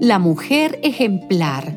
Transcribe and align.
La 0.00 0.18
mujer 0.18 0.78
ejemplar. 0.82 1.72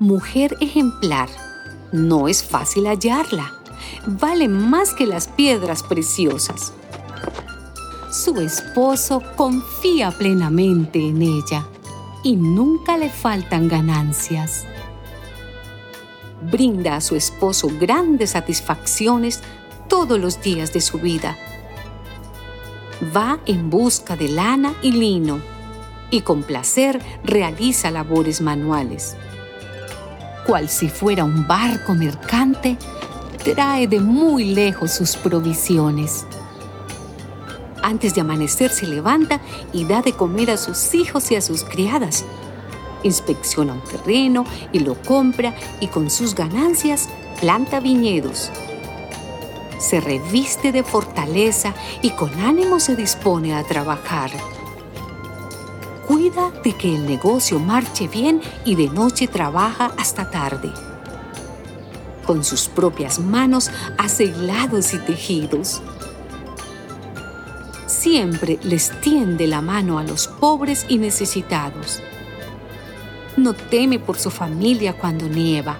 Mujer 0.00 0.56
ejemplar. 0.60 1.28
No 1.92 2.26
es 2.26 2.42
fácil 2.42 2.88
hallarla. 2.88 3.52
Vale 4.04 4.48
más 4.48 4.92
que 4.92 5.06
las 5.06 5.28
piedras 5.28 5.84
preciosas. 5.84 6.72
Su 8.10 8.40
esposo 8.40 9.22
confía 9.36 10.10
plenamente 10.10 10.98
en 10.98 11.22
ella 11.22 11.68
y 12.24 12.34
nunca 12.34 12.96
le 12.96 13.10
faltan 13.10 13.68
ganancias. 13.68 14.66
Brinda 16.50 16.96
a 16.96 17.00
su 17.00 17.14
esposo 17.14 17.68
grandes 17.78 18.30
satisfacciones 18.30 19.40
todos 19.88 20.18
los 20.18 20.42
días 20.42 20.72
de 20.72 20.80
su 20.80 20.98
vida 20.98 21.38
va 23.16 23.40
en 23.46 23.70
busca 23.70 24.16
de 24.16 24.28
lana 24.28 24.74
y 24.82 24.92
lino 24.92 25.40
y 26.10 26.22
con 26.22 26.42
placer 26.42 27.00
realiza 27.24 27.90
labores 27.90 28.40
manuales. 28.40 29.16
Cual 30.46 30.68
si 30.68 30.88
fuera 30.88 31.24
un 31.24 31.46
barco 31.46 31.94
mercante, 31.94 32.76
trae 33.44 33.86
de 33.86 34.00
muy 34.00 34.54
lejos 34.54 34.92
sus 34.92 35.16
provisiones. 35.16 36.26
Antes 37.82 38.14
de 38.14 38.20
amanecer 38.20 38.70
se 38.70 38.86
levanta 38.86 39.40
y 39.72 39.84
da 39.84 40.02
de 40.02 40.12
comer 40.12 40.50
a 40.50 40.56
sus 40.56 40.94
hijos 40.94 41.30
y 41.30 41.36
a 41.36 41.40
sus 41.40 41.64
criadas. 41.64 42.24
Inspecciona 43.02 43.72
un 43.72 43.84
terreno 43.84 44.44
y 44.72 44.80
lo 44.80 45.00
compra 45.02 45.54
y 45.80 45.86
con 45.86 46.10
sus 46.10 46.34
ganancias 46.34 47.08
planta 47.40 47.80
viñedos 47.80 48.50
se 49.80 50.00
reviste 50.00 50.72
de 50.72 50.84
fortaleza 50.84 51.74
y 52.02 52.10
con 52.10 52.32
ánimo 52.40 52.78
se 52.78 52.94
dispone 52.94 53.54
a 53.54 53.64
trabajar. 53.64 54.30
Cuida 56.06 56.50
de 56.62 56.74
que 56.74 56.94
el 56.94 57.06
negocio 57.06 57.58
marche 57.58 58.06
bien 58.06 58.40
y 58.64 58.74
de 58.74 58.88
noche 58.88 59.26
trabaja 59.26 59.92
hasta 59.96 60.30
tarde. 60.30 60.70
Con 62.26 62.44
sus 62.44 62.68
propias 62.68 63.18
manos 63.18 63.70
hace 63.96 64.24
hilados 64.24 64.92
y 64.92 64.98
tejidos. 64.98 65.82
Siempre 67.86 68.58
les 68.62 69.00
tiende 69.00 69.46
la 69.46 69.62
mano 69.62 69.98
a 69.98 70.04
los 70.04 70.28
pobres 70.28 70.84
y 70.88 70.98
necesitados. 70.98 72.00
No 73.36 73.54
teme 73.54 73.98
por 73.98 74.18
su 74.18 74.30
familia 74.30 74.92
cuando 74.92 75.28
nieva 75.28 75.78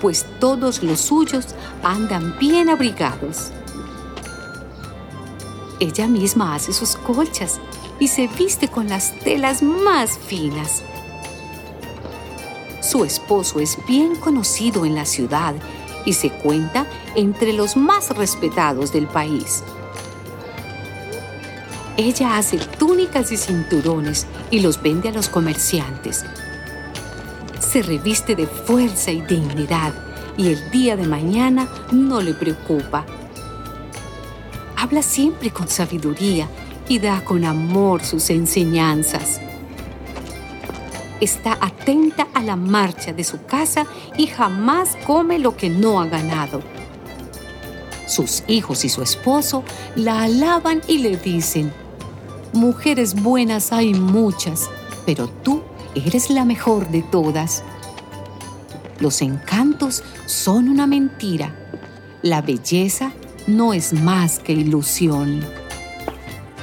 pues 0.00 0.26
todos 0.40 0.82
los 0.82 1.00
suyos 1.00 1.46
andan 1.82 2.38
bien 2.38 2.68
abrigados. 2.68 3.50
Ella 5.80 6.08
misma 6.08 6.54
hace 6.54 6.72
sus 6.72 6.96
colchas 6.96 7.60
y 8.00 8.08
se 8.08 8.26
viste 8.28 8.68
con 8.68 8.88
las 8.88 9.18
telas 9.20 9.62
más 9.62 10.18
finas. 10.18 10.82
Su 12.80 13.04
esposo 13.04 13.60
es 13.60 13.76
bien 13.86 14.16
conocido 14.16 14.84
en 14.84 14.94
la 14.94 15.04
ciudad 15.04 15.54
y 16.04 16.14
se 16.14 16.30
cuenta 16.30 16.86
entre 17.14 17.52
los 17.52 17.76
más 17.76 18.10
respetados 18.16 18.92
del 18.92 19.06
país. 19.06 19.62
Ella 21.96 22.38
hace 22.38 22.58
túnicas 22.58 23.32
y 23.32 23.36
cinturones 23.36 24.26
y 24.50 24.60
los 24.60 24.80
vende 24.80 25.08
a 25.08 25.12
los 25.12 25.28
comerciantes 25.28 26.24
se 27.68 27.82
reviste 27.82 28.34
de 28.34 28.46
fuerza 28.46 29.10
y 29.10 29.20
dignidad 29.20 29.92
y 30.38 30.48
el 30.48 30.70
día 30.70 30.96
de 30.96 31.06
mañana 31.06 31.68
no 31.92 32.22
le 32.22 32.32
preocupa. 32.32 33.04
Habla 34.76 35.02
siempre 35.02 35.50
con 35.50 35.68
sabiduría 35.68 36.48
y 36.88 36.98
da 36.98 37.22
con 37.22 37.44
amor 37.44 38.02
sus 38.02 38.30
enseñanzas. 38.30 39.40
Está 41.20 41.58
atenta 41.60 42.28
a 42.32 42.42
la 42.42 42.56
marcha 42.56 43.12
de 43.12 43.24
su 43.24 43.44
casa 43.44 43.84
y 44.16 44.28
jamás 44.28 44.96
come 45.06 45.38
lo 45.38 45.54
que 45.54 45.68
no 45.68 46.00
ha 46.00 46.06
ganado. 46.06 46.62
Sus 48.06 48.44
hijos 48.46 48.86
y 48.86 48.88
su 48.88 49.02
esposo 49.02 49.62
la 49.94 50.22
alaban 50.22 50.80
y 50.88 50.98
le 50.98 51.18
dicen, 51.18 51.70
mujeres 52.54 53.14
buenas 53.20 53.72
hay 53.72 53.92
muchas, 53.92 54.70
pero 55.04 55.28
tú 55.28 55.62
eres 56.06 56.30
la 56.30 56.44
mejor 56.44 56.88
de 56.88 57.02
todas. 57.02 57.62
Los 59.00 59.22
encantos 59.22 60.02
son 60.26 60.68
una 60.68 60.86
mentira. 60.86 61.54
La 62.22 62.42
belleza 62.42 63.12
no 63.46 63.72
es 63.72 63.92
más 63.92 64.38
que 64.38 64.52
ilusión. 64.52 65.44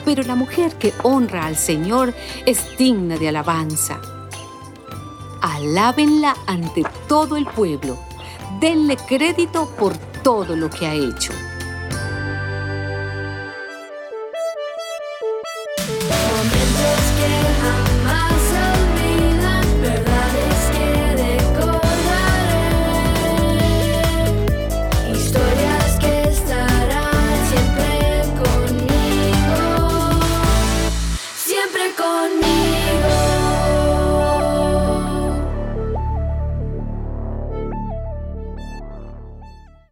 Pero 0.03 0.23
la 0.23 0.35
mujer 0.35 0.73
que 0.75 0.93
honra 1.03 1.45
al 1.45 1.55
Señor 1.55 2.13
es 2.45 2.77
digna 2.77 3.17
de 3.17 3.29
alabanza. 3.29 3.99
Alábenla 5.41 6.35
ante 6.45 6.83
todo 7.07 7.37
el 7.37 7.45
pueblo. 7.45 7.97
Denle 8.59 8.97
crédito 8.97 9.69
por 9.77 9.97
todo 10.23 10.55
lo 10.55 10.69
que 10.69 10.87
ha 10.87 10.93
hecho. 10.93 11.31